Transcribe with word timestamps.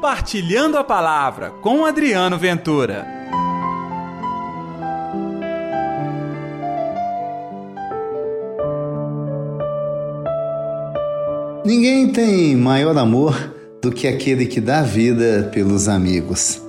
Compartilhando 0.00 0.78
a 0.78 0.82
Palavra 0.82 1.50
com 1.60 1.84
Adriano 1.84 2.38
Ventura. 2.38 3.06
Ninguém 11.66 12.10
tem 12.10 12.56
maior 12.56 12.96
amor 12.96 13.52
do 13.82 13.92
que 13.92 14.08
aquele 14.08 14.46
que 14.46 14.58
dá 14.58 14.80
vida 14.80 15.50
pelos 15.52 15.86
amigos. 15.86 16.62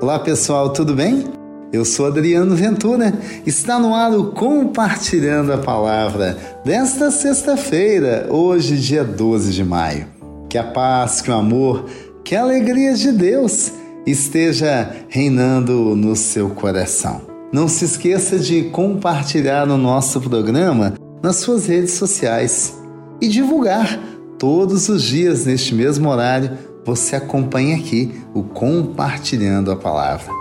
Olá 0.00 0.20
pessoal, 0.20 0.72
tudo 0.72 0.94
bem? 0.94 1.24
Eu 1.72 1.84
sou 1.84 2.06
Adriano 2.06 2.54
Ventura. 2.54 3.12
Está 3.44 3.80
no 3.80 3.92
ar 3.92 4.12
o 4.12 4.30
Compartilhando 4.30 5.52
a 5.52 5.58
Palavra 5.58 6.38
desta 6.64 7.10
sexta-feira, 7.10 8.28
hoje, 8.30 8.78
dia 8.78 9.02
12 9.02 9.52
de 9.52 9.64
maio. 9.64 10.13
Que 10.54 10.58
a 10.58 10.62
paz, 10.62 11.20
que 11.20 11.32
o 11.32 11.34
amor, 11.34 11.84
que 12.22 12.36
a 12.36 12.42
alegria 12.42 12.94
de 12.94 13.10
Deus 13.10 13.72
esteja 14.06 14.88
reinando 15.08 15.96
no 15.96 16.14
seu 16.14 16.50
coração. 16.50 17.22
Não 17.52 17.66
se 17.66 17.84
esqueça 17.84 18.38
de 18.38 18.62
compartilhar 18.70 19.68
o 19.68 19.76
nosso 19.76 20.20
programa 20.20 20.94
nas 21.20 21.38
suas 21.38 21.66
redes 21.66 21.94
sociais 21.94 22.80
e 23.20 23.26
divulgar 23.26 23.98
todos 24.38 24.88
os 24.88 25.02
dias 25.02 25.44
neste 25.44 25.74
mesmo 25.74 26.08
horário. 26.08 26.56
Você 26.84 27.16
acompanha 27.16 27.74
aqui 27.74 28.14
o 28.32 28.44
Compartilhando 28.44 29.72
a 29.72 29.76
Palavra. 29.76 30.32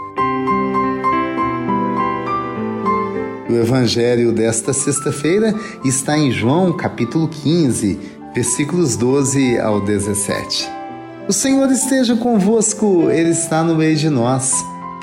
O 3.50 3.54
evangelho 3.56 4.32
desta 4.32 4.74
sexta-feira 4.74 5.56
está 5.84 6.16
em 6.16 6.32
João, 6.32 6.72
capítulo 6.72 7.28
15, 7.28 8.22
versículos 8.34 8.96
12 8.96 9.60
ao 9.60 9.82
17. 9.82 10.70
O 11.28 11.34
Senhor 11.34 11.72
esteja 11.72 12.16
convosco, 12.16 13.10
Ele 13.10 13.30
está 13.30 13.64
no 13.64 13.76
meio 13.76 13.96
de 13.96 14.10
nós. 14.10 14.54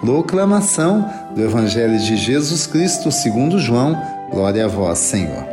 Proclamação 0.01 1.09
do 1.35 1.43
Evangelho 1.43 1.99
de 1.99 2.17
Jesus 2.17 2.67
Cristo 2.67 3.13
segundo 3.13 3.59
João. 3.59 3.97
Glória 4.31 4.65
a 4.65 4.69
vós, 4.69 4.99
Senhor. 4.99 5.47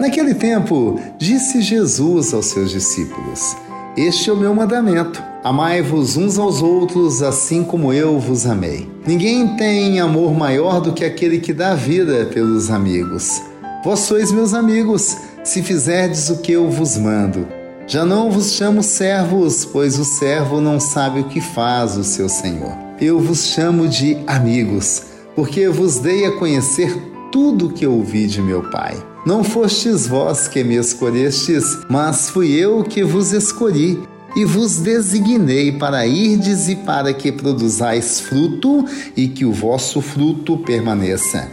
Naquele 0.00 0.34
tempo, 0.34 0.98
disse 1.18 1.60
Jesus 1.60 2.32
aos 2.32 2.46
seus 2.46 2.70
discípulos: 2.70 3.56
Este 3.98 4.30
é 4.30 4.32
o 4.32 4.36
meu 4.36 4.54
mandamento 4.54 5.20
Amai-vos 5.42 6.16
uns 6.16 6.38
aos 6.38 6.62
outros, 6.62 7.20
assim 7.20 7.64
como 7.64 7.92
eu 7.92 8.20
vos 8.20 8.46
amei. 8.46 8.88
Ninguém 9.04 9.56
tem 9.56 9.98
amor 9.98 10.32
maior 10.32 10.80
do 10.80 10.92
que 10.92 11.04
aquele 11.04 11.40
que 11.40 11.52
dá 11.52 11.74
vida 11.74 12.26
pelos 12.32 12.70
amigos. 12.70 13.42
Vós 13.84 14.00
sois 14.00 14.30
meus 14.30 14.54
amigos, 14.54 15.16
se 15.42 15.60
fizerdes 15.60 16.30
o 16.30 16.38
que 16.38 16.52
eu 16.52 16.70
vos 16.70 16.96
mando. 16.96 17.44
Já 17.88 18.04
não 18.04 18.30
vos 18.30 18.52
chamo 18.52 18.84
servos, 18.84 19.64
pois 19.64 19.98
o 19.98 20.04
servo 20.04 20.60
não 20.60 20.78
sabe 20.78 21.18
o 21.20 21.28
que 21.28 21.40
faz 21.40 21.96
o 21.96 22.04
seu 22.04 22.28
senhor. 22.28 22.76
Eu 23.00 23.18
vos 23.18 23.46
chamo 23.46 23.88
de 23.88 24.16
amigos, 24.28 25.02
porque 25.34 25.68
vos 25.68 25.98
dei 25.98 26.24
a 26.24 26.36
conhecer 26.36 26.96
tudo 27.30 27.66
o 27.66 27.72
que 27.72 27.86
ouvi 27.86 28.26
de 28.26 28.40
meu 28.40 28.62
Pai. 28.70 28.96
Não 29.26 29.44
fostes 29.44 30.06
vós 30.06 30.48
que 30.48 30.64
me 30.64 30.76
escolhestes, 30.76 31.78
mas 31.88 32.30
fui 32.30 32.52
eu 32.52 32.82
que 32.82 33.04
vos 33.04 33.32
escolhi 33.32 34.00
e 34.36 34.44
vos 34.44 34.78
designei 34.78 35.72
para 35.72 36.06
irdes 36.06 36.68
e 36.68 36.76
para 36.76 37.12
que 37.12 37.32
produzais 37.32 38.20
fruto 38.20 38.84
e 39.16 39.28
que 39.28 39.44
o 39.44 39.52
vosso 39.52 40.00
fruto 40.00 40.56
permaneça. 40.58 41.50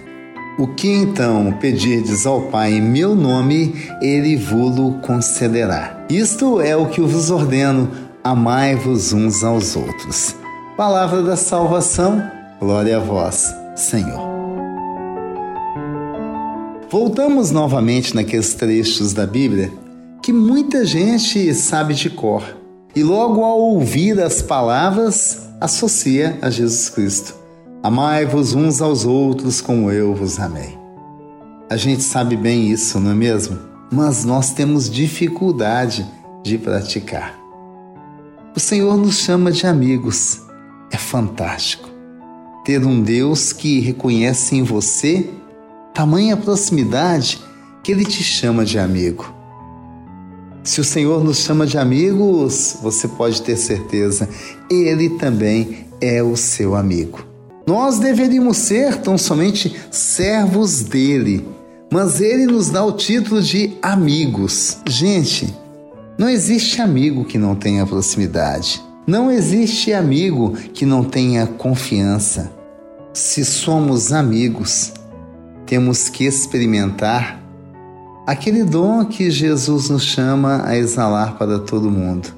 O 0.58 0.68
que 0.68 0.88
então 0.88 1.52
pedirdes 1.60 2.26
ao 2.26 2.44
Pai 2.44 2.74
em 2.74 2.82
meu 2.82 3.14
nome, 3.14 3.76
ele 4.02 4.38
vô-lo 4.38 5.00
concederá. 5.02 6.06
Isto 6.10 6.62
é 6.62 6.78
o 6.78 6.88
que 6.88 7.02
vos 7.02 7.30
ordeno: 7.30 7.90
amai-vos 8.24 9.12
uns 9.12 9.44
aos 9.44 9.76
outros. 9.76 10.36
Palavra 10.78 11.22
da 11.22 11.36
salvação, 11.36 12.22
glória 12.60 12.98
a 12.98 13.00
vós, 13.00 13.54
Senhor. 13.76 14.35
Voltamos 16.98 17.52
novamente 17.52 18.16
naqueles 18.16 18.54
trechos 18.54 19.12
da 19.12 19.28
Bíblia 19.28 19.70
que 20.24 20.32
muita 20.32 20.86
gente 20.86 21.54
sabe 21.54 21.94
de 21.94 22.10
cor 22.10 22.42
e 22.96 23.04
logo 23.04 23.44
ao 23.44 23.60
ouvir 23.60 24.18
as 24.22 24.42
palavras 24.42 25.50
associa 25.60 26.40
a 26.42 26.50
Jesus 26.50 26.88
Cristo. 26.88 27.36
Amai-vos 27.84 28.54
uns 28.54 28.82
aos 28.82 29.04
outros 29.04 29.60
como 29.60 29.92
eu 29.92 30.16
vos 30.16 30.40
amei. 30.40 30.80
A 31.70 31.76
gente 31.76 32.02
sabe 32.02 32.38
bem 32.38 32.72
isso, 32.72 32.98
não 32.98 33.12
é 33.12 33.14
mesmo? 33.14 33.60
Mas 33.92 34.24
nós 34.24 34.54
temos 34.54 34.90
dificuldade 34.90 36.10
de 36.44 36.58
praticar. 36.58 37.38
O 38.56 38.60
Senhor 38.62 38.96
nos 38.96 39.20
chama 39.20 39.52
de 39.52 39.68
amigos. 39.68 40.44
É 40.90 40.98
fantástico 40.98 41.90
ter 42.64 42.86
um 42.86 43.04
Deus 43.04 43.52
que 43.52 43.82
reconhece 43.82 44.56
em 44.56 44.64
você 44.64 45.30
tamanha 45.96 46.36
proximidade 46.36 47.42
que 47.82 47.94
ele 47.94 48.04
te 48.04 48.22
chama 48.22 48.66
de 48.66 48.78
amigo. 48.78 49.34
Se 50.62 50.82
o 50.82 50.84
Senhor 50.84 51.24
nos 51.24 51.38
chama 51.38 51.66
de 51.66 51.78
amigos, 51.78 52.76
você 52.82 53.08
pode 53.08 53.42
ter 53.42 53.56
certeza, 53.56 54.28
Ele 54.70 55.12
também 55.12 55.86
é 56.02 56.22
o 56.22 56.36
seu 56.36 56.76
amigo. 56.76 57.24
Nós 57.66 57.98
deveríamos 57.98 58.58
ser 58.58 58.98
tão 58.98 59.18
somente 59.18 59.76
servos 59.90 60.82
dele, 60.82 61.48
mas 61.92 62.20
ele 62.20 62.46
nos 62.46 62.70
dá 62.70 62.84
o 62.84 62.92
título 62.92 63.42
de 63.42 63.78
amigos. 63.82 64.80
Gente, 64.88 65.56
não 66.18 66.28
existe 66.28 66.82
amigo 66.82 67.26
que 67.26 67.38
não 67.38 67.56
tenha 67.56 67.86
proximidade. 67.86 68.84
Não 69.08 69.32
existe 69.32 69.94
amigo 69.94 70.54
que 70.74 70.86
não 70.86 71.04
tenha 71.04 71.46
confiança. 71.46 72.52
Se 73.14 73.46
somos 73.46 74.12
amigos, 74.12 74.92
temos 75.66 76.10
que 76.10 76.26
experimentar 76.26 77.42
aquele 78.26 78.64
dom 78.64 79.06
que 79.06 79.30
Jesus 79.30 79.90
nos 79.90 80.04
chama 80.04 80.64
a 80.66 80.78
exalar 80.78 81.38
para 81.38 81.60
todo 81.60 81.92
mundo: 81.92 82.34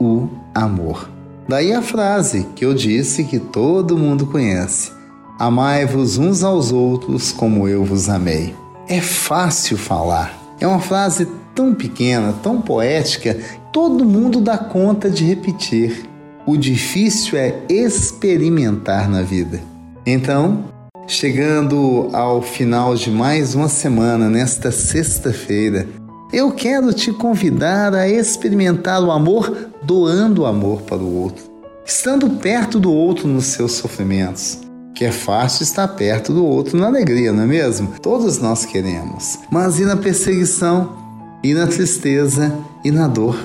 o 0.00 0.28
amor. 0.54 1.08
Daí 1.48 1.72
a 1.72 1.82
frase 1.82 2.46
que 2.56 2.64
eu 2.64 2.74
disse 2.74 3.24
que 3.24 3.38
todo 3.38 3.98
mundo 3.98 4.26
conhece: 4.26 4.92
Amai-vos 5.38 6.18
uns 6.18 6.42
aos 6.42 6.72
outros 6.72 7.32
como 7.32 7.68
eu 7.68 7.84
vos 7.84 8.08
amei. 8.08 8.54
É 8.88 9.00
fácil 9.00 9.76
falar. 9.76 10.38
É 10.60 10.66
uma 10.66 10.80
frase 10.80 11.26
tão 11.54 11.74
pequena, 11.74 12.34
tão 12.42 12.60
poética, 12.60 13.38
todo 13.72 14.04
mundo 14.04 14.40
dá 14.40 14.58
conta 14.58 15.10
de 15.10 15.24
repetir. 15.24 16.08
O 16.46 16.56
difícil 16.56 17.38
é 17.38 17.62
experimentar 17.68 19.08
na 19.08 19.22
vida. 19.22 19.60
Então, 20.04 20.64
Chegando 21.06 22.08
ao 22.14 22.40
final 22.40 22.94
de 22.94 23.10
mais 23.10 23.54
uma 23.54 23.68
semana, 23.68 24.30
nesta 24.30 24.72
sexta-feira, 24.72 25.86
eu 26.32 26.50
quero 26.50 26.94
te 26.94 27.12
convidar 27.12 27.94
a 27.94 28.08
experimentar 28.08 29.02
o 29.02 29.10
amor 29.10 29.68
doando 29.82 30.46
amor 30.46 30.80
para 30.82 30.96
o 30.96 31.22
outro, 31.22 31.44
estando 31.84 32.30
perto 32.30 32.80
do 32.80 32.90
outro 32.90 33.28
nos 33.28 33.44
seus 33.46 33.72
sofrimentos. 33.72 34.60
Que 34.94 35.04
é 35.04 35.12
fácil 35.12 35.64
estar 35.64 35.88
perto 35.88 36.32
do 36.32 36.44
outro 36.44 36.78
na 36.78 36.86
alegria, 36.86 37.32
não 37.32 37.42
é 37.42 37.46
mesmo? 37.46 37.94
Todos 38.00 38.38
nós 38.38 38.64
queremos. 38.64 39.38
Mas 39.50 39.78
e 39.78 39.84
na 39.84 39.96
perseguição, 39.96 40.96
e 41.42 41.52
na 41.52 41.66
tristeza, 41.66 42.50
e 42.82 42.90
na 42.90 43.06
dor? 43.08 43.36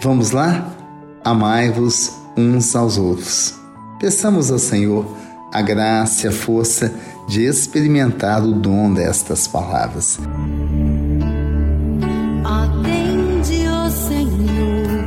Vamos 0.00 0.32
lá? 0.32 0.70
Amai-vos 1.24 2.12
uns 2.36 2.76
aos 2.76 2.98
outros. 2.98 3.54
Peçamos 3.98 4.50
ao 4.50 4.58
Senhor 4.58 5.06
a 5.52 5.62
graça 5.62 6.26
e 6.26 6.28
a 6.28 6.32
força 6.32 6.92
de 7.28 7.44
experimentar 7.44 8.42
o 8.42 8.52
dom 8.52 8.92
destas 8.92 9.46
palavras. 9.46 10.18
Atende, 12.44 13.66
ó 13.68 13.90
Senhor, 13.90 15.04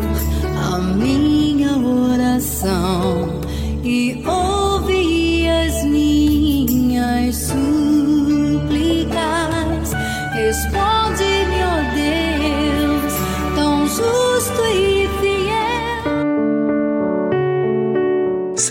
a 0.74 0.78
minha 0.80 1.78
oração 1.78 3.42
e 3.84 4.24
ouve 4.26 5.48
as 5.50 5.84
minhas 5.86 7.36
súplicas. 7.36 7.62
Responde-me, 10.34 10.91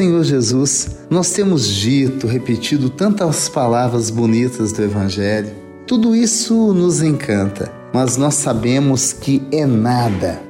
Senhor 0.01 0.25
Jesus, 0.25 0.97
nós 1.11 1.31
temos 1.31 1.69
dito, 1.69 2.27
repetido 2.27 2.89
tantas 2.89 3.51
palavras 3.51 4.09
bonitas 4.09 4.73
do 4.73 4.83
Evangelho. 4.83 5.51
Tudo 5.87 6.17
isso 6.17 6.73
nos 6.73 7.03
encanta, 7.03 7.71
mas 7.93 8.17
nós 8.17 8.33
sabemos 8.37 9.13
que 9.13 9.43
é 9.53 9.67
nada 9.67 10.41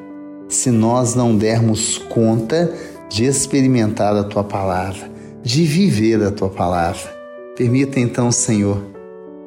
se 0.49 0.71
nós 0.71 1.17
não 1.17 1.37
dermos 1.37 1.99
conta 1.99 2.73
de 3.09 3.25
experimentar 3.25 4.15
a 4.15 4.23
tua 4.23 4.45
palavra, 4.45 5.11
de 5.43 5.65
viver 5.65 6.23
a 6.23 6.31
tua 6.31 6.49
palavra. 6.49 7.13
Permita 7.57 7.99
então, 7.99 8.31
Senhor, 8.31 8.81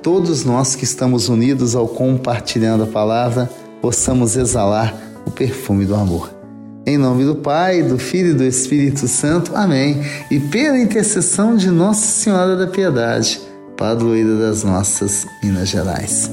todos 0.01 0.43
nós 0.43 0.75
que 0.75 0.83
estamos 0.83 1.29
unidos 1.29 1.77
ao 1.77 1.87
compartilhando 1.87 2.83
a 2.83 2.87
palavra, 2.87 3.49
possamos 3.81 4.35
exalar 4.35 4.93
o 5.25 5.31
perfume 5.31 5.85
do 5.85 5.95
amor. 5.95 6.42
Em 6.85 6.97
nome 6.97 7.23
do 7.23 7.35
Pai, 7.35 7.81
do 7.81 7.97
Filho 7.97 8.31
e 8.31 8.33
do 8.33 8.43
Espírito 8.43 9.07
Santo. 9.07 9.55
Amém. 9.55 10.01
E 10.29 10.37
pela 10.37 10.77
intercessão 10.77 11.55
de 11.55 11.71
Nossa 11.71 12.05
Senhora 12.05 12.57
da 12.57 12.67
Piedade, 12.67 13.39
padroeira 13.77 14.37
das 14.37 14.65
nossas 14.65 15.25
Minas 15.41 15.69
Gerais. 15.69 16.29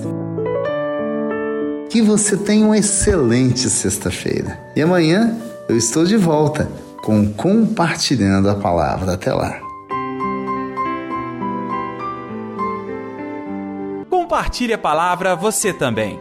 Que 1.88 2.02
você 2.02 2.36
tenha 2.36 2.66
uma 2.66 2.76
excelente 2.76 3.70
sexta-feira. 3.70 4.58
E 4.74 4.82
amanhã 4.82 5.36
eu 5.68 5.76
estou 5.76 6.04
de 6.04 6.16
volta 6.16 6.68
com 7.04 7.32
Compartilhando 7.32 8.50
a 8.50 8.56
Palavra. 8.56 9.12
Até 9.12 9.32
lá. 9.32 9.60
Compartilhe 14.10 14.72
a 14.72 14.78
palavra 14.78 15.36
você 15.36 15.72
também. 15.72 16.18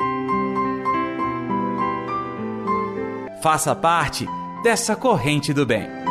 Faça 3.42 3.74
parte 3.74 4.26
dessa 4.64 4.96
corrente 4.98 5.54
do 5.54 5.66
bem. 5.66 6.09